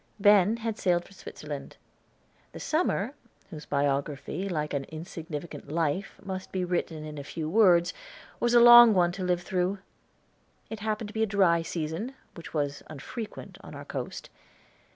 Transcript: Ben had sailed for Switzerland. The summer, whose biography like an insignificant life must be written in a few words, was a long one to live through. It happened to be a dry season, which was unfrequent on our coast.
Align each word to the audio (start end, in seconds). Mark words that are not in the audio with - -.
Ben 0.19 0.57
had 0.57 0.79
sailed 0.79 1.05
for 1.05 1.13
Switzerland. 1.13 1.77
The 2.53 2.59
summer, 2.59 3.13
whose 3.51 3.67
biography 3.67 4.49
like 4.49 4.73
an 4.73 4.85
insignificant 4.85 5.71
life 5.71 6.19
must 6.23 6.51
be 6.51 6.65
written 6.65 7.05
in 7.05 7.19
a 7.19 7.23
few 7.23 7.47
words, 7.47 7.93
was 8.39 8.55
a 8.55 8.59
long 8.59 8.95
one 8.95 9.11
to 9.11 9.23
live 9.23 9.43
through. 9.43 9.77
It 10.71 10.79
happened 10.79 11.09
to 11.09 11.13
be 11.13 11.21
a 11.21 11.27
dry 11.27 11.61
season, 11.61 12.15
which 12.33 12.51
was 12.51 12.81
unfrequent 12.87 13.59
on 13.61 13.75
our 13.75 13.85
coast. 13.85 14.31